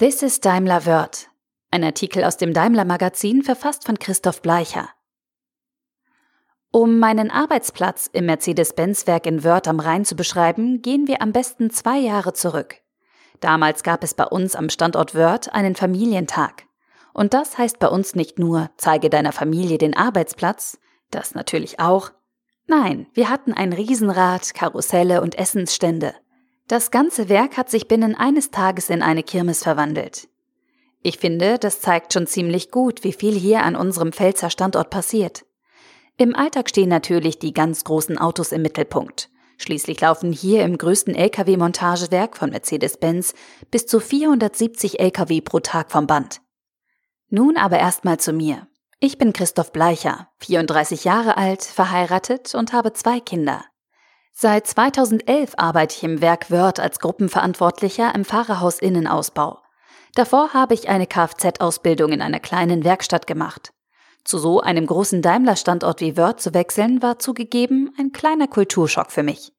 This 0.00 0.22
is 0.22 0.40
Daimler 0.40 0.86
Word. 0.86 1.28
Ein 1.70 1.84
Artikel 1.84 2.24
aus 2.24 2.38
dem 2.38 2.54
Daimler 2.54 2.86
Magazin, 2.86 3.42
verfasst 3.42 3.84
von 3.84 3.98
Christoph 3.98 4.40
Bleicher. 4.40 4.88
Um 6.72 6.98
meinen 6.98 7.30
Arbeitsplatz 7.30 8.08
im 8.10 8.24
Mercedes-Benz-Werk 8.24 9.26
in 9.26 9.44
Wörth 9.44 9.68
am 9.68 9.78
Rhein 9.78 10.06
zu 10.06 10.16
beschreiben, 10.16 10.80
gehen 10.80 11.06
wir 11.06 11.20
am 11.20 11.32
besten 11.32 11.68
zwei 11.68 11.98
Jahre 11.98 12.32
zurück. 12.32 12.76
Damals 13.40 13.82
gab 13.82 14.02
es 14.02 14.14
bei 14.14 14.24
uns 14.24 14.56
am 14.56 14.70
Standort 14.70 15.14
Wörth 15.14 15.52
einen 15.52 15.76
Familientag. 15.76 16.62
Und 17.12 17.34
das 17.34 17.58
heißt 17.58 17.78
bei 17.78 17.88
uns 17.88 18.14
nicht 18.14 18.38
nur, 18.38 18.70
zeige 18.78 19.10
deiner 19.10 19.32
Familie 19.32 19.76
den 19.76 19.94
Arbeitsplatz, 19.94 20.78
das 21.10 21.34
natürlich 21.34 21.78
auch. 21.78 22.10
Nein, 22.66 23.06
wir 23.12 23.28
hatten 23.28 23.52
ein 23.52 23.74
Riesenrad, 23.74 24.54
Karusselle 24.54 25.20
und 25.20 25.38
Essensstände. 25.38 26.14
Das 26.70 26.92
ganze 26.92 27.28
Werk 27.28 27.56
hat 27.56 27.68
sich 27.68 27.88
binnen 27.88 28.14
eines 28.14 28.52
Tages 28.52 28.90
in 28.90 29.02
eine 29.02 29.24
Kirmes 29.24 29.64
verwandelt. 29.64 30.28
Ich 31.02 31.18
finde, 31.18 31.58
das 31.58 31.80
zeigt 31.80 32.12
schon 32.12 32.28
ziemlich 32.28 32.70
gut, 32.70 33.02
wie 33.02 33.12
viel 33.12 33.34
hier 33.34 33.64
an 33.64 33.74
unserem 33.74 34.12
Pfälzer 34.12 34.50
Standort 34.50 34.88
passiert. 34.88 35.44
Im 36.16 36.36
Alltag 36.36 36.68
stehen 36.68 36.88
natürlich 36.88 37.40
die 37.40 37.52
ganz 37.52 37.82
großen 37.82 38.18
Autos 38.18 38.52
im 38.52 38.62
Mittelpunkt. 38.62 39.30
Schließlich 39.58 40.00
laufen 40.00 40.30
hier 40.30 40.62
im 40.62 40.78
größten 40.78 41.16
Lkw-Montagewerk 41.16 42.36
von 42.36 42.50
Mercedes-Benz 42.50 43.34
bis 43.72 43.86
zu 43.86 43.98
470 43.98 45.00
Lkw 45.00 45.40
pro 45.40 45.58
Tag 45.58 45.90
vom 45.90 46.06
Band. 46.06 46.40
Nun 47.30 47.56
aber 47.56 47.80
erstmal 47.80 48.20
zu 48.20 48.32
mir. 48.32 48.68
Ich 49.00 49.18
bin 49.18 49.32
Christoph 49.32 49.72
Bleicher, 49.72 50.28
34 50.38 51.02
Jahre 51.02 51.36
alt, 51.36 51.64
verheiratet 51.64 52.54
und 52.54 52.72
habe 52.72 52.92
zwei 52.92 53.18
Kinder. 53.18 53.64
Seit 54.32 54.66
2011 54.66 55.54
arbeite 55.56 55.96
ich 55.96 56.02
im 56.02 56.20
Werk 56.20 56.50
Wörth 56.50 56.80
als 56.80 56.98
Gruppenverantwortlicher 57.00 58.14
im 58.14 58.24
Fahrerhaus 58.24 58.78
Innenausbau. 58.78 59.58
Davor 60.14 60.54
habe 60.54 60.74
ich 60.74 60.88
eine 60.88 61.06
Kfz-Ausbildung 61.06 62.12
in 62.12 62.22
einer 62.22 62.40
kleinen 62.40 62.84
Werkstatt 62.84 63.26
gemacht. 63.26 63.72
Zu 64.24 64.38
so 64.38 64.60
einem 64.60 64.86
großen 64.86 65.22
Daimler-Standort 65.22 66.00
wie 66.00 66.16
Wörth 66.16 66.40
zu 66.40 66.52
wechseln, 66.54 67.02
war 67.02 67.18
zugegeben 67.18 67.92
ein 67.98 68.12
kleiner 68.12 68.48
Kulturschock 68.48 69.10
für 69.10 69.22
mich. 69.22 69.52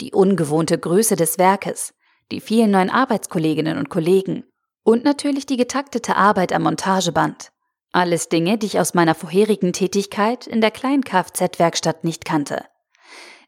Die 0.00 0.12
ungewohnte 0.12 0.78
Größe 0.78 1.16
des 1.16 1.38
Werkes, 1.38 1.94
die 2.30 2.40
vielen 2.40 2.70
neuen 2.70 2.90
Arbeitskolleginnen 2.90 3.78
und 3.78 3.90
Kollegen 3.90 4.44
und 4.84 5.04
natürlich 5.04 5.46
die 5.46 5.56
getaktete 5.56 6.16
Arbeit 6.16 6.52
am 6.52 6.62
Montageband. 6.62 7.52
Alles 7.92 8.28
Dinge, 8.28 8.58
die 8.58 8.66
ich 8.66 8.80
aus 8.80 8.94
meiner 8.94 9.14
vorherigen 9.14 9.72
Tätigkeit 9.72 10.46
in 10.46 10.60
der 10.60 10.70
kleinen 10.70 11.04
Kfz-Werkstatt 11.04 12.04
nicht 12.04 12.24
kannte. 12.24 12.64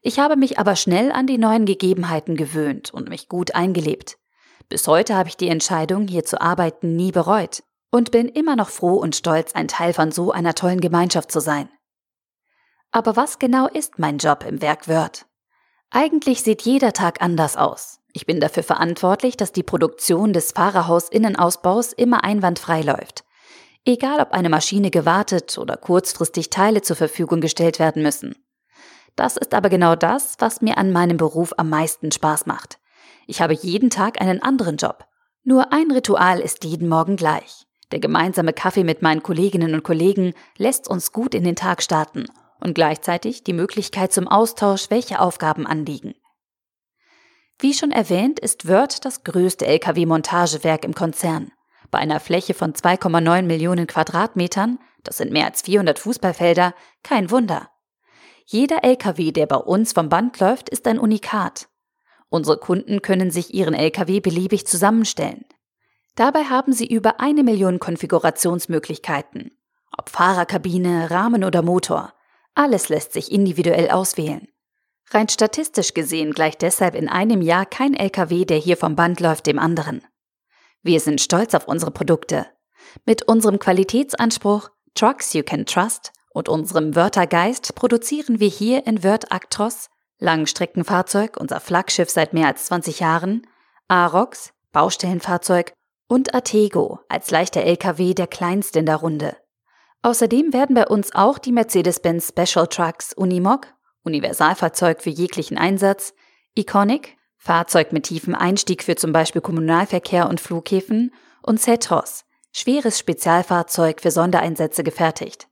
Ich 0.07 0.19
habe 0.19 0.35
mich 0.35 0.59
aber 0.59 0.75
schnell 0.75 1.11
an 1.11 1.25
die 1.25 1.39
neuen 1.39 1.65
Gegebenheiten 1.65 2.37
gewöhnt 2.37 2.93
und 2.93 3.09
mich 3.09 3.27
gut 3.27 3.55
eingelebt. 3.55 4.19
Bis 4.69 4.87
heute 4.87 5.15
habe 5.15 5.29
ich 5.29 5.35
die 5.35 5.49
Entscheidung, 5.49 6.07
hier 6.07 6.23
zu 6.23 6.39
arbeiten, 6.39 6.95
nie 6.95 7.11
bereut 7.11 7.63
und 7.89 8.11
bin 8.11 8.29
immer 8.29 8.55
noch 8.55 8.69
froh 8.69 8.97
und 8.97 9.15
stolz, 9.15 9.55
ein 9.55 9.67
Teil 9.67 9.93
von 9.93 10.11
so 10.11 10.31
einer 10.31 10.53
tollen 10.53 10.79
Gemeinschaft 10.79 11.31
zu 11.31 11.39
sein. 11.39 11.69
Aber 12.91 13.15
was 13.15 13.39
genau 13.39 13.65
ist 13.65 13.97
mein 13.97 14.19
Job 14.19 14.45
im 14.47 14.61
Werk 14.61 14.87
Wörth? 14.87 15.25
Eigentlich 15.89 16.43
sieht 16.43 16.61
jeder 16.61 16.93
Tag 16.93 17.23
anders 17.23 17.57
aus. 17.57 17.99
Ich 18.13 18.27
bin 18.27 18.39
dafür 18.39 18.61
verantwortlich, 18.61 19.37
dass 19.37 19.53
die 19.53 19.63
Produktion 19.63 20.33
des 20.33 20.51
Fahrerhaus-Innenausbaus 20.51 21.93
immer 21.93 22.23
einwandfrei 22.23 22.83
läuft. 22.83 23.23
Egal, 23.85 24.19
ob 24.19 24.33
eine 24.33 24.49
Maschine 24.49 24.91
gewartet 24.91 25.57
oder 25.57 25.77
kurzfristig 25.77 26.51
Teile 26.51 26.83
zur 26.83 26.95
Verfügung 26.95 27.41
gestellt 27.41 27.79
werden 27.79 28.03
müssen. 28.03 28.44
Das 29.15 29.37
ist 29.37 29.53
aber 29.53 29.69
genau 29.69 29.95
das, 29.95 30.35
was 30.39 30.61
mir 30.61 30.77
an 30.77 30.91
meinem 30.91 31.17
Beruf 31.17 31.53
am 31.57 31.69
meisten 31.69 32.11
Spaß 32.11 32.45
macht. 32.45 32.79
Ich 33.27 33.41
habe 33.41 33.53
jeden 33.53 33.89
Tag 33.89 34.21
einen 34.21 34.41
anderen 34.41 34.77
Job. 34.77 35.05
Nur 35.43 35.71
ein 35.71 35.91
Ritual 35.91 36.39
ist 36.39 36.63
jeden 36.63 36.89
Morgen 36.89 37.15
gleich. 37.15 37.65
Der 37.91 37.99
gemeinsame 37.99 38.51
Kaffee 38.51 38.83
mit 38.83 39.01
meinen 39.01 39.23
Kolleginnen 39.23 39.73
und 39.73 39.83
Kollegen 39.83 40.33
lässt 40.57 40.89
uns 40.89 41.11
gut 41.11 41.35
in 41.35 41.43
den 41.43 41.55
Tag 41.55 41.81
starten 41.81 42.25
und 42.59 42.73
gleichzeitig 42.73 43.43
die 43.43 43.53
Möglichkeit 43.53 44.11
zum 44.11 44.27
Austausch, 44.27 44.89
welche 44.89 45.19
Aufgaben 45.19 45.67
anliegen. 45.67 46.15
Wie 47.59 47.73
schon 47.73 47.91
erwähnt, 47.91 48.39
ist 48.39 48.67
Wörth 48.67 49.05
das 49.05 49.23
größte 49.23 49.65
Lkw-Montagewerk 49.65 50.83
im 50.83 50.93
Konzern. 50.93 51.51
Bei 51.89 51.99
einer 51.99 52.19
Fläche 52.19 52.53
von 52.53 52.73
2,9 52.73 53.43
Millionen 53.43 53.87
Quadratmetern, 53.87 54.79
das 55.03 55.17
sind 55.17 55.31
mehr 55.31 55.45
als 55.45 55.61
400 55.61 55.99
Fußballfelder, 55.99 56.73
kein 57.03 57.31
Wunder. 57.31 57.69
Jeder 58.45 58.83
LKW, 58.83 59.31
der 59.31 59.47
bei 59.47 59.57
uns 59.57 59.93
vom 59.93 60.09
Band 60.09 60.39
läuft, 60.39 60.69
ist 60.69 60.87
ein 60.87 60.99
Unikat. 60.99 61.67
Unsere 62.29 62.57
Kunden 62.57 63.01
können 63.01 63.31
sich 63.31 63.53
ihren 63.53 63.73
LKW 63.73 64.19
beliebig 64.19 64.67
zusammenstellen. 64.67 65.45
Dabei 66.15 66.43
haben 66.43 66.71
sie 66.71 66.85
über 66.85 67.19
eine 67.19 67.43
Million 67.43 67.79
Konfigurationsmöglichkeiten. 67.79 69.51
Ob 69.97 70.09
Fahrerkabine, 70.09 71.09
Rahmen 71.09 71.43
oder 71.43 71.61
Motor. 71.61 72.13
Alles 72.53 72.89
lässt 72.89 73.13
sich 73.13 73.31
individuell 73.31 73.89
auswählen. 73.89 74.47
Rein 75.09 75.27
statistisch 75.27 75.93
gesehen 75.93 76.31
gleicht 76.31 76.61
deshalb 76.61 76.95
in 76.95 77.09
einem 77.09 77.41
Jahr 77.41 77.65
kein 77.65 77.95
LKW, 77.95 78.45
der 78.45 78.57
hier 78.57 78.77
vom 78.77 78.95
Band 78.95 79.19
läuft, 79.19 79.47
dem 79.47 79.59
anderen. 79.59 80.03
Wir 80.83 80.99
sind 80.99 81.19
stolz 81.19 81.53
auf 81.53 81.67
unsere 81.67 81.91
Produkte. 81.91 82.45
Mit 83.05 83.23
unserem 83.23 83.59
Qualitätsanspruch 83.59 84.69
Trucks 84.93 85.33
You 85.33 85.43
Can 85.43 85.65
Trust 85.65 86.13
und 86.35 86.49
unserem 86.49 86.95
Wörtergeist 86.95 87.75
produzieren 87.75 88.41
wir 88.41 88.49
hier 88.49 88.85
in 88.85 89.05
Wörth 89.05 89.31
Actros, 89.31 89.89
Langstreckenfahrzeug, 90.19 91.37
unser 91.37 91.61
Flaggschiff 91.61 92.09
seit 92.09 92.33
mehr 92.33 92.47
als 92.47 92.65
20 92.65 92.99
Jahren, 92.99 93.47
Arox, 93.87 94.51
Baustellenfahrzeug 94.73 95.71
und 96.09 96.35
Atego 96.35 96.99
als 97.07 97.31
leichter 97.31 97.63
LKW 97.63 98.13
der 98.13 98.27
kleinste 98.27 98.79
in 98.79 98.85
der 98.85 98.97
Runde. 98.97 99.37
Außerdem 100.01 100.51
werden 100.51 100.75
bei 100.75 100.85
uns 100.85 101.15
auch 101.15 101.37
die 101.37 101.53
Mercedes-Benz 101.53 102.33
Special 102.37 102.67
Trucks 102.67 103.13
Unimog, 103.13 103.67
Universalfahrzeug 104.03 105.01
für 105.01 105.11
jeglichen 105.11 105.57
Einsatz, 105.57 106.13
Iconic, 106.53 107.15
Fahrzeug 107.37 107.93
mit 107.93 108.03
tiefem 108.03 108.35
Einstieg 108.35 108.83
für 108.83 108.97
zum 108.97 109.13
Beispiel 109.13 109.41
Kommunalverkehr 109.41 110.27
und 110.27 110.41
Flughäfen 110.41 111.13
und 111.41 111.61
Cetros, 111.61 112.25
schweres 112.51 112.99
Spezialfahrzeug 112.99 114.01
für 114.01 114.11
Sondereinsätze 114.11 114.83
gefertigt. 114.83 115.47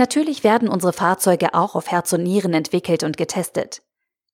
Natürlich 0.00 0.44
werden 0.44 0.70
unsere 0.70 0.94
Fahrzeuge 0.94 1.52
auch 1.52 1.74
auf 1.74 1.90
Herz 1.90 2.10
und 2.14 2.22
Nieren 2.22 2.54
entwickelt 2.54 3.02
und 3.02 3.18
getestet. 3.18 3.82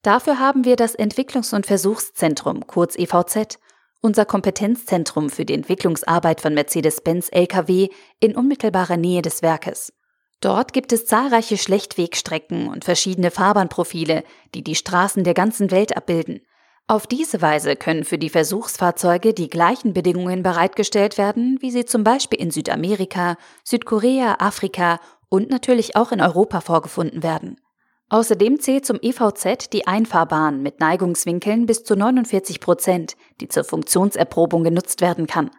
Dafür 0.02 0.38
haben 0.38 0.64
wir 0.64 0.76
das 0.76 0.96
Entwicklungs- 0.96 1.52
und 1.52 1.66
Versuchszentrum, 1.66 2.68
kurz 2.68 2.94
EVZ, 2.96 3.58
unser 4.00 4.26
Kompetenzzentrum 4.26 5.28
für 5.28 5.44
die 5.44 5.54
Entwicklungsarbeit 5.54 6.40
von 6.40 6.54
Mercedes-Benz 6.54 7.30
Lkw 7.32 7.88
in 8.20 8.36
unmittelbarer 8.36 8.96
Nähe 8.96 9.22
des 9.22 9.42
Werkes. 9.42 9.92
Dort 10.40 10.72
gibt 10.72 10.92
es 10.92 11.06
zahlreiche 11.06 11.58
Schlechtwegstrecken 11.58 12.68
und 12.68 12.84
verschiedene 12.84 13.32
Fahrbahnprofile, 13.32 14.22
die 14.54 14.62
die 14.62 14.76
Straßen 14.76 15.24
der 15.24 15.34
ganzen 15.34 15.72
Welt 15.72 15.96
abbilden. 15.96 16.42
Auf 16.88 17.08
diese 17.08 17.42
Weise 17.42 17.74
können 17.74 18.04
für 18.04 18.16
die 18.16 18.30
Versuchsfahrzeuge 18.30 19.34
die 19.34 19.50
gleichen 19.50 19.92
Bedingungen 19.92 20.44
bereitgestellt 20.44 21.18
werden, 21.18 21.58
wie 21.60 21.72
sie 21.72 21.84
zum 21.84 22.04
Beispiel 22.04 22.38
in 22.38 22.52
Südamerika, 22.52 23.36
Südkorea, 23.64 24.36
Afrika 24.38 25.00
und 25.28 25.50
natürlich 25.50 25.96
auch 25.96 26.12
in 26.12 26.20
Europa 26.20 26.60
vorgefunden 26.60 27.22
werden. 27.22 27.60
Außerdem 28.08 28.60
zählt 28.60 28.86
zum 28.86 28.98
EVZ 29.02 29.72
die 29.72 29.86
Einfahrbahn 29.86 30.62
mit 30.62 30.78
Neigungswinkeln 30.78 31.66
bis 31.66 31.82
zu 31.82 31.96
49 31.96 32.60
Prozent, 32.60 33.16
die 33.40 33.48
zur 33.48 33.64
Funktionserprobung 33.64 34.62
genutzt 34.62 35.00
werden 35.00 35.26
kann. 35.26 35.50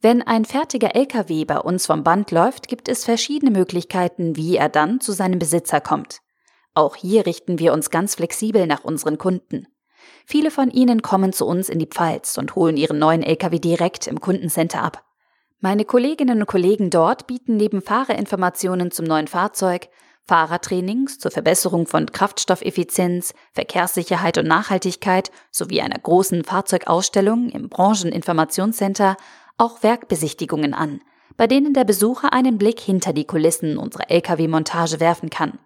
Wenn 0.00 0.22
ein 0.22 0.44
fertiger 0.44 0.94
LKW 0.94 1.44
bei 1.44 1.58
uns 1.58 1.86
vom 1.86 2.04
Band 2.04 2.30
läuft, 2.30 2.68
gibt 2.68 2.88
es 2.88 3.04
verschiedene 3.04 3.50
Möglichkeiten, 3.50 4.36
wie 4.36 4.56
er 4.56 4.68
dann 4.68 5.00
zu 5.00 5.12
seinem 5.12 5.38
Besitzer 5.38 5.80
kommt. 5.80 6.20
Auch 6.74 6.94
hier 6.94 7.26
richten 7.26 7.58
wir 7.58 7.72
uns 7.72 7.90
ganz 7.90 8.14
flexibel 8.14 8.66
nach 8.66 8.84
unseren 8.84 9.18
Kunden. 9.18 9.66
Viele 10.26 10.50
von 10.50 10.70
ihnen 10.70 11.02
kommen 11.02 11.32
zu 11.32 11.46
uns 11.46 11.68
in 11.68 11.78
die 11.78 11.86
Pfalz 11.86 12.38
und 12.38 12.54
holen 12.54 12.76
ihren 12.76 12.98
neuen 12.98 13.22
LKW 13.22 13.58
direkt 13.58 14.06
im 14.06 14.20
Kundencenter 14.20 14.82
ab. 14.82 15.04
Meine 15.60 15.84
Kolleginnen 15.84 16.40
und 16.40 16.46
Kollegen 16.46 16.88
dort 16.88 17.26
bieten 17.26 17.56
neben 17.56 17.82
Fahrerinformationen 17.82 18.92
zum 18.92 19.06
neuen 19.06 19.26
Fahrzeug, 19.26 19.88
Fahrertrainings 20.24 21.18
zur 21.18 21.32
Verbesserung 21.32 21.88
von 21.88 22.06
Kraftstoffeffizienz, 22.06 23.34
Verkehrssicherheit 23.54 24.38
und 24.38 24.46
Nachhaltigkeit 24.46 25.32
sowie 25.50 25.80
einer 25.80 25.98
großen 25.98 26.44
Fahrzeugausstellung 26.44 27.48
im 27.48 27.68
Brancheninformationscenter 27.68 29.16
auch 29.56 29.82
Werkbesichtigungen 29.82 30.74
an, 30.74 31.00
bei 31.36 31.48
denen 31.48 31.74
der 31.74 31.84
Besucher 31.84 32.32
einen 32.32 32.56
Blick 32.56 32.78
hinter 32.78 33.12
die 33.12 33.26
Kulissen 33.26 33.78
unserer 33.78 34.12
Lkw-Montage 34.12 35.00
werfen 35.00 35.28
kann. 35.28 35.58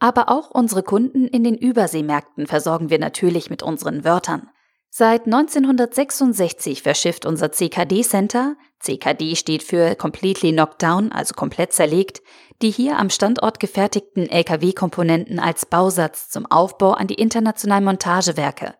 Aber 0.00 0.28
auch 0.28 0.50
unsere 0.50 0.82
Kunden 0.82 1.26
in 1.28 1.44
den 1.44 1.56
Überseemärkten 1.56 2.46
versorgen 2.46 2.90
wir 2.90 2.98
natürlich 2.98 3.48
mit 3.48 3.62
unseren 3.62 4.04
Wörtern. 4.04 4.50
Seit 4.96 5.26
1966 5.26 6.84
verschifft 6.84 7.26
unser 7.26 7.50
CKD-Center, 7.50 8.54
CKD 8.78 9.34
steht 9.34 9.64
für 9.64 9.96
Completely 9.96 10.52
Knocked 10.52 10.80
Down, 10.80 11.10
also 11.10 11.34
komplett 11.34 11.72
zerlegt, 11.72 12.22
die 12.62 12.70
hier 12.70 12.96
am 13.00 13.10
Standort 13.10 13.58
gefertigten 13.58 14.30
Lkw-Komponenten 14.30 15.40
als 15.40 15.66
Bausatz 15.66 16.28
zum 16.28 16.46
Aufbau 16.46 16.92
an 16.92 17.08
die 17.08 17.14
internationalen 17.14 17.82
Montagewerke. 17.82 18.76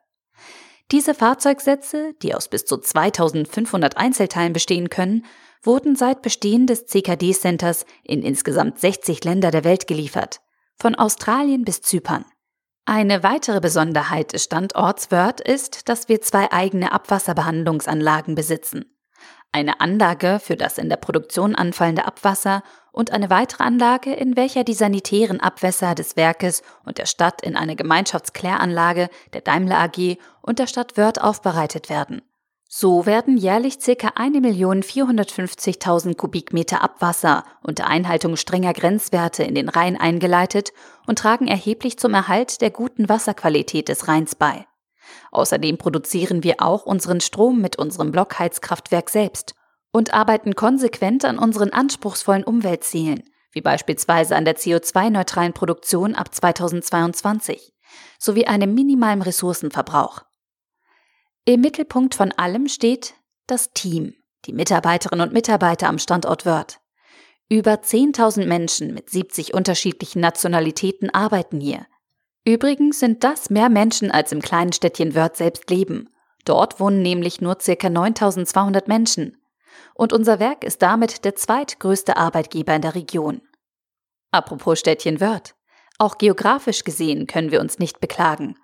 Diese 0.92 1.14
Fahrzeugsätze, 1.14 2.14
die 2.22 2.32
aus 2.32 2.46
bis 2.46 2.64
zu 2.64 2.76
2500 2.76 3.96
Einzelteilen 3.96 4.52
bestehen 4.52 4.90
können, 4.90 5.24
wurden 5.64 5.96
seit 5.96 6.22
Bestehen 6.22 6.68
des 6.68 6.86
CKD-Centers 6.86 7.86
in 8.04 8.22
insgesamt 8.22 8.78
60 8.78 9.24
Länder 9.24 9.50
der 9.50 9.64
Welt 9.64 9.88
geliefert, 9.88 10.38
von 10.76 10.94
Australien 10.94 11.64
bis 11.64 11.80
Zypern. 11.80 12.24
Eine 12.86 13.22
weitere 13.22 13.60
Besonderheit 13.60 14.34
des 14.34 14.44
Standorts 14.44 15.10
Wörth 15.10 15.40
ist, 15.40 15.88
dass 15.88 16.10
wir 16.10 16.20
zwei 16.20 16.52
eigene 16.52 16.92
Abwasserbehandlungsanlagen 16.92 18.34
besitzen. 18.34 18.84
Eine 19.52 19.80
Anlage 19.80 20.38
für 20.38 20.56
das 20.56 20.76
in 20.76 20.90
der 20.90 20.98
Produktion 20.98 21.54
anfallende 21.54 22.04
Abwasser 22.04 22.62
und 22.92 23.10
eine 23.10 23.30
weitere 23.30 23.64
Anlage, 23.64 24.12
in 24.12 24.36
welcher 24.36 24.64
die 24.64 24.74
sanitären 24.74 25.40
Abwässer 25.40 25.94
des 25.94 26.16
Werkes 26.16 26.62
und 26.84 26.98
der 26.98 27.06
Stadt 27.06 27.40
in 27.40 27.56
eine 27.56 27.74
Gemeinschaftskläranlage 27.74 29.08
der 29.32 29.40
Daimler 29.40 29.78
AG 29.78 30.18
und 30.42 30.58
der 30.58 30.66
Stadt 30.66 30.98
Wörth 30.98 31.22
aufbereitet 31.22 31.88
werden. 31.88 32.20
So 32.76 33.06
werden 33.06 33.36
jährlich 33.36 33.78
ca. 33.78 33.92
1.450.000 33.92 36.16
Kubikmeter 36.16 36.82
Abwasser 36.82 37.44
unter 37.62 37.86
Einhaltung 37.86 38.34
strenger 38.34 38.72
Grenzwerte 38.72 39.44
in 39.44 39.54
den 39.54 39.68
Rhein 39.68 39.96
eingeleitet 39.96 40.72
und 41.06 41.20
tragen 41.20 41.46
erheblich 41.46 42.00
zum 42.00 42.14
Erhalt 42.14 42.62
der 42.62 42.72
guten 42.72 43.08
Wasserqualität 43.08 43.88
des 43.88 44.08
Rheins 44.08 44.34
bei. 44.34 44.66
Außerdem 45.30 45.78
produzieren 45.78 46.42
wir 46.42 46.56
auch 46.58 46.84
unseren 46.84 47.20
Strom 47.20 47.60
mit 47.60 47.76
unserem 47.76 48.10
Blockheizkraftwerk 48.10 49.08
selbst 49.08 49.54
und 49.92 50.12
arbeiten 50.12 50.56
konsequent 50.56 51.24
an 51.24 51.38
unseren 51.38 51.70
anspruchsvollen 51.70 52.42
Umweltzielen, 52.42 53.22
wie 53.52 53.60
beispielsweise 53.60 54.34
an 54.34 54.44
der 54.44 54.56
CO2-neutralen 54.56 55.52
Produktion 55.52 56.16
ab 56.16 56.34
2022 56.34 57.72
sowie 58.18 58.46
einem 58.46 58.74
minimalen 58.74 59.22
Ressourcenverbrauch. 59.22 60.24
Im 61.46 61.60
Mittelpunkt 61.60 62.14
von 62.14 62.32
allem 62.32 62.68
steht 62.68 63.14
das 63.46 63.70
Team, 63.72 64.14
die 64.46 64.54
Mitarbeiterinnen 64.54 65.28
und 65.28 65.34
Mitarbeiter 65.34 65.88
am 65.88 65.98
Standort 65.98 66.46
Wörth. 66.46 66.80
Über 67.50 67.74
10.000 67.74 68.46
Menschen 68.46 68.94
mit 68.94 69.10
70 69.10 69.52
unterschiedlichen 69.52 70.20
Nationalitäten 70.20 71.10
arbeiten 71.10 71.60
hier. 71.60 71.86
Übrigens 72.46 72.98
sind 72.98 73.24
das 73.24 73.50
mehr 73.50 73.68
Menschen 73.68 74.10
als 74.10 74.32
im 74.32 74.40
kleinen 74.40 74.72
Städtchen 74.72 75.14
Wörth 75.14 75.36
selbst 75.36 75.68
leben. 75.68 76.08
Dort 76.46 76.80
wohnen 76.80 77.02
nämlich 77.02 77.42
nur 77.42 77.56
ca. 77.56 77.72
9.200 77.72 78.84
Menschen. 78.86 79.36
Und 79.94 80.14
unser 80.14 80.40
Werk 80.40 80.64
ist 80.64 80.80
damit 80.80 81.26
der 81.26 81.36
zweitgrößte 81.36 82.16
Arbeitgeber 82.16 82.74
in 82.74 82.82
der 82.82 82.94
Region. 82.94 83.42
Apropos 84.30 84.80
Städtchen 84.80 85.20
Wörth. 85.20 85.54
Auch 85.98 86.16
geografisch 86.16 86.84
gesehen 86.84 87.26
können 87.26 87.50
wir 87.50 87.60
uns 87.60 87.78
nicht 87.78 88.00
beklagen. 88.00 88.56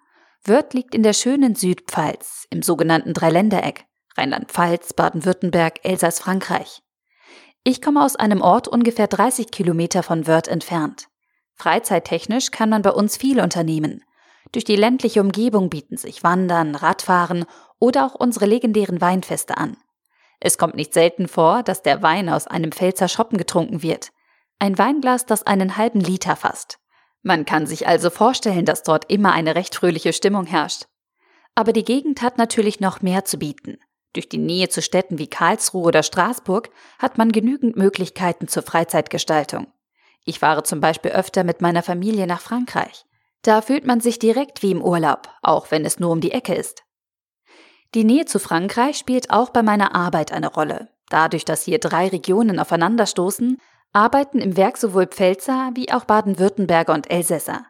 Wörth 0.45 0.73
liegt 0.73 0.95
in 0.95 1.03
der 1.03 1.13
schönen 1.13 1.55
Südpfalz, 1.55 2.47
im 2.51 2.63
sogenannten 2.63 3.13
Dreiländereck, 3.13 3.85
Rheinland-Pfalz, 4.17 4.95
Baden-Württemberg, 4.95 5.81
Elsass-Frankreich. 5.85 6.83
Ich 7.63 7.83
komme 7.83 8.03
aus 8.03 8.17
einem 8.17 8.41
Ort 8.41 8.67
ungefähr 8.67 9.07
30 9.07 9.51
Kilometer 9.51 10.03
von 10.03 10.27
Wörth 10.27 10.49
entfernt. 10.49 11.09
Freizeittechnisch 11.57 12.51
kann 12.51 12.71
man 12.71 12.81
bei 12.81 12.91
uns 12.91 13.19
viel 13.19 13.39
unternehmen. 13.41 14.03
Durch 14.53 14.65
die 14.65 14.77
ländliche 14.77 15.21
Umgebung 15.21 15.69
bieten 15.69 15.99
sich 15.99 16.25
Wandern, 16.25 16.75
Radfahren 16.75 17.45
oder 17.79 18.07
auch 18.07 18.15
unsere 18.15 18.47
legendären 18.47 19.03
Weinfeste 19.03 19.59
an. 19.59 19.77
Es 20.41 20.57
kommt 20.57 20.75
nicht 20.75 20.95
selten 20.95 21.29
vor, 21.29 21.63
dass 21.63 21.83
der 21.83 22.03
Wein 22.03 22.31
aus 22.31 22.47
einem 22.47 22.73
Pfälzer 22.73 23.09
Schoppen 23.09 23.37
getrunken 23.37 23.83
wird. 23.83 24.09
Ein 24.59 24.79
Weinglas, 24.79 25.27
das 25.27 25.43
einen 25.43 25.77
halben 25.77 26.01
Liter 26.01 26.35
fasst. 26.35 26.79
Man 27.23 27.45
kann 27.45 27.67
sich 27.67 27.87
also 27.87 28.11
vorstellen, 28.11 28.65
dass 28.65 28.83
dort 28.83 29.11
immer 29.11 29.33
eine 29.33 29.55
recht 29.55 29.75
fröhliche 29.75 30.13
Stimmung 30.13 30.47
herrscht. 30.47 30.87
Aber 31.55 31.73
die 31.73 31.85
Gegend 31.85 32.23
hat 32.23 32.39
natürlich 32.39 32.81
noch 32.81 33.03
mehr 33.03 33.25
zu 33.25 33.39
bieten. 33.39 33.79
Durch 34.13 34.29
die 34.29 34.39
Nähe 34.39 34.69
zu 34.69 34.83
Städten 34.83 35.19
wie 35.19 35.29
Karlsruhe 35.29 35.87
oder 35.87 36.03
Straßburg 36.03 36.71
hat 36.99 37.19
man 37.19 37.31
genügend 37.31 37.77
Möglichkeiten 37.77 38.49
zur 38.49 38.63
Freizeitgestaltung. 38.63 39.69
Ich 40.25 40.39
fahre 40.39 40.63
zum 40.63 40.81
Beispiel 40.81 41.13
öfter 41.13 41.45
mit 41.45 41.61
meiner 41.61 41.83
Familie 41.83 42.27
nach 42.27 42.41
Frankreich. 42.41 43.05
Da 43.43 43.63
fühlt 43.63 43.87
man 43.87 44.01
sich 44.01 44.19
direkt 44.19 44.63
wie 44.63 44.73
im 44.73 44.83
Urlaub, 44.83 45.29
auch 45.43 45.71
wenn 45.71 45.85
es 45.85 45.99
nur 45.99 46.11
um 46.11 46.21
die 46.21 46.33
Ecke 46.33 46.55
ist. 46.55 46.83
Die 47.95 48.05
Nähe 48.05 48.25
zu 48.25 48.39
Frankreich 48.39 48.99
spielt 48.99 49.31
auch 49.31 49.51
bei 49.51 49.63
meiner 49.63 49.95
Arbeit 49.95 50.33
eine 50.33 50.49
Rolle. 50.49 50.89
Dadurch, 51.09 51.45
dass 51.45 51.65
hier 51.65 51.79
drei 51.79 52.09
Regionen 52.09 52.61
aufeinanderstoßen, 52.61 53.59
arbeiten 53.93 54.41
im 54.41 54.57
Werk 54.57 54.77
sowohl 54.77 55.07
Pfälzer 55.07 55.71
wie 55.75 55.91
auch 55.93 56.05
Baden-Württemberger 56.05 56.95
und 56.95 57.11
Elsässer. 57.11 57.67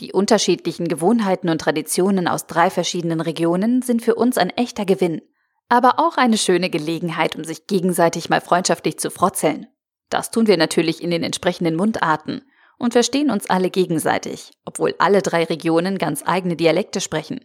Die 0.00 0.12
unterschiedlichen 0.12 0.88
Gewohnheiten 0.88 1.48
und 1.48 1.60
Traditionen 1.60 2.26
aus 2.26 2.46
drei 2.46 2.70
verschiedenen 2.70 3.20
Regionen 3.20 3.82
sind 3.82 4.02
für 4.02 4.14
uns 4.14 4.38
ein 4.38 4.50
echter 4.50 4.84
Gewinn, 4.84 5.20
aber 5.68 5.98
auch 5.98 6.16
eine 6.16 6.38
schöne 6.38 6.70
Gelegenheit, 6.70 7.36
um 7.36 7.44
sich 7.44 7.66
gegenseitig 7.66 8.30
mal 8.30 8.40
freundschaftlich 8.40 8.98
zu 8.98 9.10
frotzeln. 9.10 9.66
Das 10.08 10.30
tun 10.30 10.46
wir 10.46 10.56
natürlich 10.56 11.02
in 11.02 11.10
den 11.10 11.22
entsprechenden 11.22 11.76
Mundarten 11.76 12.42
und 12.78 12.94
verstehen 12.94 13.30
uns 13.30 13.48
alle 13.48 13.70
gegenseitig, 13.70 14.52
obwohl 14.64 14.94
alle 14.98 15.22
drei 15.22 15.44
Regionen 15.44 15.98
ganz 15.98 16.24
eigene 16.26 16.56
Dialekte 16.56 17.00
sprechen. 17.00 17.44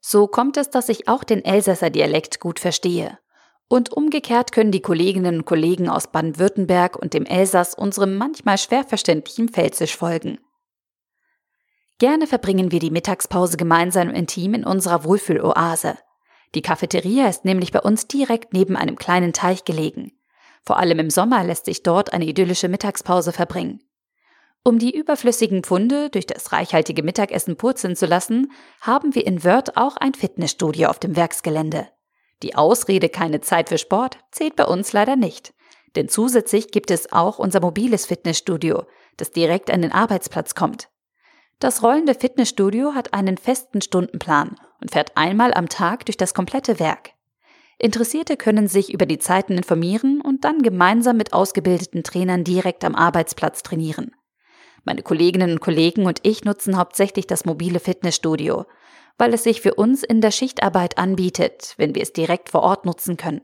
So 0.00 0.28
kommt 0.28 0.56
es, 0.56 0.70
dass 0.70 0.88
ich 0.88 1.08
auch 1.08 1.24
den 1.24 1.44
Elsässer 1.44 1.90
Dialekt 1.90 2.40
gut 2.40 2.60
verstehe 2.60 3.18
und 3.68 3.92
umgekehrt 3.92 4.52
können 4.52 4.70
die 4.70 4.82
Kolleginnen 4.82 5.38
und 5.38 5.44
Kollegen 5.44 5.88
aus 5.88 6.06
Baden-Württemberg 6.08 6.96
und 6.96 7.14
dem 7.14 7.26
Elsass 7.26 7.74
unserem 7.74 8.16
manchmal 8.16 8.58
schwer 8.58 8.84
verständlichen 8.84 9.48
Pfälzisch 9.48 9.96
folgen. 9.96 10.38
Gerne 11.98 12.26
verbringen 12.26 12.72
wir 12.72 12.78
die 12.78 12.90
Mittagspause 12.90 13.56
gemeinsam 13.56 14.10
im 14.10 14.26
Team 14.26 14.54
in 14.54 14.64
unserer 14.64 15.04
Wohlfühloase. 15.04 15.96
Die 16.54 16.62
Cafeteria 16.62 17.28
ist 17.28 17.44
nämlich 17.44 17.72
bei 17.72 17.80
uns 17.80 18.06
direkt 18.06 18.52
neben 18.52 18.76
einem 18.76 18.96
kleinen 18.96 19.32
Teich 19.32 19.64
gelegen. 19.64 20.12
Vor 20.64 20.78
allem 20.78 20.98
im 20.98 21.10
Sommer 21.10 21.42
lässt 21.42 21.64
sich 21.64 21.82
dort 21.82 22.12
eine 22.12 22.26
idyllische 22.26 22.68
Mittagspause 22.68 23.32
verbringen. 23.32 23.80
Um 24.62 24.78
die 24.78 24.96
überflüssigen 24.96 25.62
Pfunde 25.62 26.10
durch 26.10 26.26
das 26.26 26.52
reichhaltige 26.52 27.02
Mittagessen 27.02 27.56
purzeln 27.56 27.94
zu 27.94 28.06
lassen, 28.06 28.52
haben 28.80 29.14
wir 29.14 29.26
in 29.26 29.44
Wörth 29.44 29.76
auch 29.76 29.96
ein 29.96 30.14
Fitnessstudio 30.14 30.88
auf 30.88 30.98
dem 30.98 31.14
Werksgelände. 31.14 31.88
Die 32.42 32.54
Ausrede 32.54 33.08
keine 33.08 33.40
Zeit 33.40 33.68
für 33.68 33.78
Sport 33.78 34.18
zählt 34.30 34.56
bei 34.56 34.64
uns 34.64 34.92
leider 34.92 35.16
nicht. 35.16 35.54
Denn 35.94 36.08
zusätzlich 36.08 36.70
gibt 36.70 36.90
es 36.90 37.12
auch 37.12 37.38
unser 37.38 37.60
mobiles 37.60 38.06
Fitnessstudio, 38.06 38.84
das 39.16 39.30
direkt 39.30 39.70
an 39.70 39.82
den 39.82 39.92
Arbeitsplatz 39.92 40.54
kommt. 40.54 40.90
Das 41.58 41.82
rollende 41.82 42.14
Fitnessstudio 42.14 42.94
hat 42.94 43.14
einen 43.14 43.38
festen 43.38 43.80
Stundenplan 43.80 44.56
und 44.82 44.90
fährt 44.90 45.16
einmal 45.16 45.54
am 45.54 45.70
Tag 45.70 46.04
durch 46.04 46.18
das 46.18 46.34
komplette 46.34 46.78
Werk. 46.78 47.12
Interessierte 47.78 48.36
können 48.36 48.68
sich 48.68 48.92
über 48.92 49.06
die 49.06 49.18
Zeiten 49.18 49.54
informieren 49.54 50.20
und 50.20 50.44
dann 50.44 50.62
gemeinsam 50.62 51.16
mit 51.16 51.32
ausgebildeten 51.32 52.02
Trainern 52.02 52.44
direkt 52.44 52.84
am 52.84 52.94
Arbeitsplatz 52.94 53.62
trainieren. 53.62 54.12
Meine 54.84 55.02
Kolleginnen 55.02 55.52
und 55.52 55.60
Kollegen 55.60 56.06
und 56.06 56.20
ich 56.22 56.44
nutzen 56.44 56.76
hauptsächlich 56.76 57.26
das 57.26 57.44
mobile 57.44 57.80
Fitnessstudio, 57.80 58.66
weil 59.18 59.32
es 59.34 59.42
sich 59.42 59.60
für 59.60 59.74
uns 59.74 60.02
in 60.02 60.20
der 60.20 60.30
Schichtarbeit 60.30 60.98
anbietet, 60.98 61.74
wenn 61.76 61.94
wir 61.94 62.02
es 62.02 62.12
direkt 62.12 62.50
vor 62.50 62.62
Ort 62.62 62.84
nutzen 62.84 63.16
können. 63.16 63.42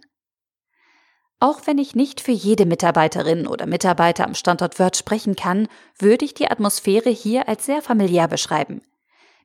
Auch 1.40 1.66
wenn 1.66 1.78
ich 1.78 1.96
nicht 1.96 2.20
für 2.20 2.30
jede 2.30 2.66
Mitarbeiterin 2.66 3.48
oder 3.48 3.66
Mitarbeiter 3.66 4.24
am 4.24 4.34
Standort 4.34 4.78
Wörth 4.78 4.96
sprechen 4.96 5.34
kann, 5.34 5.66
würde 5.98 6.24
ich 6.24 6.34
die 6.34 6.48
Atmosphäre 6.48 7.10
hier 7.10 7.48
als 7.48 7.66
sehr 7.66 7.82
familiär 7.82 8.28
beschreiben. 8.28 8.80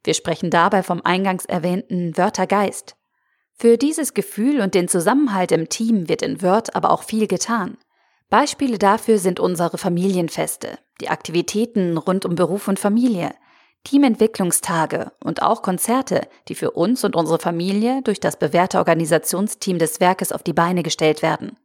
Wir 0.03 0.13
sprechen 0.13 0.51
dabei 0.51 0.83
vom 0.83 1.01
eingangs 1.03 1.45
erwähnten 1.45 2.15
Wörter 2.15 2.45
Geist. 2.45 2.95
Für 3.53 3.77
dieses 3.77 4.13
Gefühl 4.13 4.61
und 4.61 4.75
den 4.75 4.87
Zusammenhalt 4.87 5.51
im 5.51 5.69
Team 5.69 6.07
wird 6.07 6.21
in 6.21 6.43
Wörth 6.43 6.75
aber 6.75 6.91
auch 6.91 7.01
viel 7.01 7.25
getan. 7.25 7.77
Beispiele 8.29 8.77
dafür 8.77 9.17
sind 9.17 9.39
unsere 9.39 9.79
Familienfeste, 9.79 10.77
die 11.01 11.09
Aktivitäten 11.09 11.97
rund 11.97 12.25
um 12.25 12.35
Beruf 12.35 12.67
und 12.67 12.77
Familie, 12.77 13.33
Teamentwicklungstage 13.87 15.13
und 15.23 15.41
auch 15.41 15.61
Konzerte, 15.61 16.27
die 16.49 16.55
für 16.55 16.71
uns 16.71 17.05
und 17.05 17.15
unsere 17.15 17.39
Familie 17.39 18.01
durch 18.03 18.19
das 18.19 18.37
bewährte 18.37 18.79
Organisationsteam 18.79 19.79
des 19.79 20.01
Werkes 20.01 20.33
auf 20.33 20.43
die 20.43 20.51
Beine 20.51 20.83
gestellt 20.83 21.21
werden. 21.21 21.55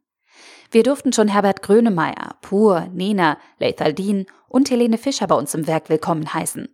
Wir 0.71 0.83
durften 0.83 1.11
schon 1.11 1.27
Herbert 1.27 1.61
Grönemeyer, 1.61 2.37
Pur, 2.41 2.87
Nena, 2.93 3.37
Leithaldin 3.59 4.25
und 4.47 4.71
Helene 4.71 4.97
Fischer 4.97 5.27
bei 5.27 5.35
uns 5.35 5.53
im 5.53 5.67
Werk 5.67 5.89
willkommen 5.89 6.33
heißen. 6.33 6.73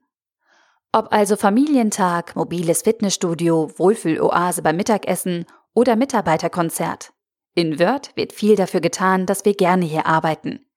Ob 0.91 1.12
also 1.12 1.36
Familientag, 1.36 2.36
mobiles 2.36 2.84
Fitnessstudio, 2.84 3.72
Wohlfühloase 3.75 4.62
beim 4.62 4.75
Mittagessen 4.75 5.48
oder 5.74 5.96
Mitarbeiterkonzert. 5.96 7.12
In 7.56 7.79
Wörth 7.79 8.12
wird 8.15 8.34
viel 8.34 8.56
dafür 8.56 8.82
getan, 8.82 9.25
dass 9.25 9.46
wir 9.46 9.56
gerne 9.56 9.86
hier 9.86 10.06
arbeiten. 10.06 10.68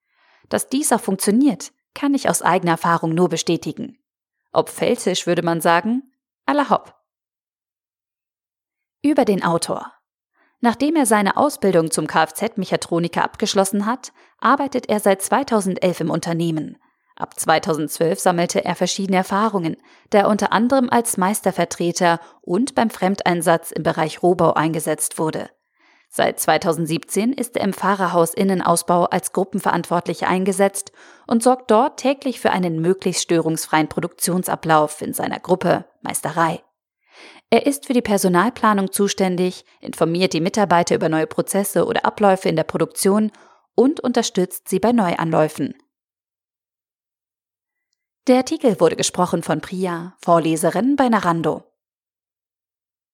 Dass 0.49 0.71
dies 0.71 0.95
auch 0.95 1.00
funktioniert, 1.00 1.73
kann 1.93 2.14
ich 2.14 2.31
aus 2.31 2.41
eigener 2.41 2.73
Erfahrung 2.73 3.14
nur 3.14 3.29
bestätigen. 3.29 3.99
Ob 4.52 4.68
pfälzisch 4.68 5.26
würde 5.26 5.42
man 5.42 5.61
sagen, 5.61 6.12
aller 6.47 6.68
hopp. 6.71 6.94
Über 9.02 9.25
den 9.25 9.42
Autor. 9.42 9.92
Nachdem 10.61 10.94
er 10.94 11.06
seine 11.06 11.37
Ausbildung 11.37 11.90
zum 11.90 12.06
Kfz-Mechatroniker 12.06 13.25
abgeschlossen 13.25 13.87
hat, 13.87 14.12
arbeitet 14.38 14.88
er 14.88 15.00
seit 15.00 15.23
2011 15.23 16.00
im 16.00 16.11
Unternehmen. 16.11 16.78
Ab 17.16 17.38
2012 17.38 18.21
sammelte 18.21 18.64
er 18.64 18.75
verschiedene 18.75 19.16
Erfahrungen, 19.16 19.76
da 20.11 20.21
er 20.21 20.28
unter 20.28 20.52
anderem 20.52 20.88
als 20.88 21.16
Meistervertreter 21.16 22.21
und 22.42 22.75
beim 22.75 22.90
Fremdeinsatz 22.90 23.71
im 23.73 23.82
Bereich 23.82 24.23
Rohbau 24.23 24.52
eingesetzt 24.54 25.18
wurde. 25.18 25.50
Seit 26.14 26.38
2017 26.40 27.33
ist 27.33 27.57
er 27.57 27.64
im 27.64 27.73
Fahrerhaus 27.73 28.35
Innenausbau 28.35 29.04
als 29.07 29.33
Gruppenverantwortlicher 29.33 30.28
eingesetzt 30.28 30.92
und 31.26 31.42
sorgt 31.42 31.71
dort 31.71 31.99
täglich 31.99 32.38
für 32.38 32.50
einen 32.50 32.83
möglichst 32.83 33.23
störungsfreien 33.23 33.88
Produktionsablauf 33.88 35.00
in 35.00 35.14
seiner 35.14 35.40
Gruppe 35.40 35.87
Meisterei. 36.02 36.62
Er 37.49 37.64
ist 37.64 37.87
für 37.87 37.95
die 37.95 38.02
Personalplanung 38.02 38.92
zuständig, 38.92 39.64
informiert 39.81 40.35
die 40.35 40.42
Mitarbeiter 40.42 40.95
über 40.97 41.09
neue 41.09 41.26
Prozesse 41.26 41.87
oder 41.87 42.04
Abläufe 42.04 42.50
in 42.50 42.57
der 42.57 42.64
Produktion 42.64 43.33
und 43.75 44.00
unterstützt 44.00 44.69
sie 44.69 44.81
bei 44.81 44.92
Neuanläufen. 44.92 45.75
Der 48.26 48.37
Artikel 48.37 48.78
wurde 48.81 48.97
gesprochen 48.97 49.42
von 49.42 49.62
Priya, 49.62 50.14
Vorleserin 50.23 50.95
bei 50.95 51.09
Narando. 51.09 51.72